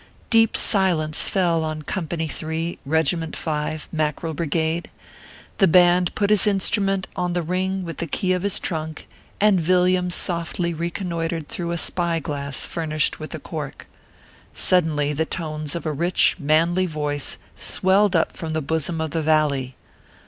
Deep 0.31 0.57
silence 0.57 1.29
fell 1.29 1.63
on 1.63 1.83
Company 1.83 2.27
3; 2.27 2.79
Kegiment 2.89 3.35
5, 3.35 3.87
Mackerel 3.91 4.33
Brigade; 4.33 4.89
the 5.59 5.67
band 5.67 6.15
put 6.15 6.31
his 6.31 6.47
instrument 6.47 7.05
on 7.15 7.33
the 7.33 7.43
ring 7.43 7.83
with 7.83 7.97
the 7.97 8.07
key 8.07 8.33
of 8.33 8.41
his 8.41 8.59
trunk, 8.59 9.07
and 9.39 9.59
Yilliam 9.59 10.11
softly 10.11 10.73
reconnoitred 10.73 11.47
through 11.47 11.69
a 11.69 11.77
spy 11.77 12.17
glass 12.17 12.65
furnished 12.65 13.19
with 13.19 13.35
a 13.35 13.39
cork. 13.39 13.85
Suddenly 14.55 15.13
the 15.13 15.23
tones 15.25 15.75
of 15.75 15.85
a 15.85 15.93
rich, 15.93 16.35
manly 16.39 16.87
voice 16.87 17.37
swelled 17.55 18.15
up 18.15 18.35
from 18.35 18.53
the 18.53 18.59
bosom 18.63 18.99
of 18.99 19.11
the 19.11 19.21
valley. 19.21 19.75